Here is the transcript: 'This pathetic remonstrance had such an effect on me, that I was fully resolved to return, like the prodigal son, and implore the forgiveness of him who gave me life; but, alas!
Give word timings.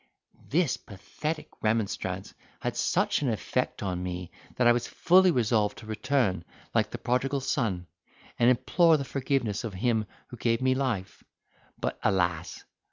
'This 0.49 0.77
pathetic 0.77 1.47
remonstrance 1.61 2.33
had 2.61 2.75
such 2.75 3.21
an 3.21 3.29
effect 3.29 3.83
on 3.83 4.01
me, 4.01 4.31
that 4.55 4.65
I 4.65 4.71
was 4.71 4.87
fully 4.87 5.29
resolved 5.29 5.77
to 5.77 5.85
return, 5.85 6.43
like 6.73 6.89
the 6.89 6.97
prodigal 6.97 7.39
son, 7.39 7.85
and 8.39 8.49
implore 8.49 8.97
the 8.97 9.05
forgiveness 9.05 9.63
of 9.63 9.75
him 9.75 10.07
who 10.29 10.37
gave 10.37 10.59
me 10.59 10.73
life; 10.73 11.23
but, 11.79 11.99
alas! 12.01 12.63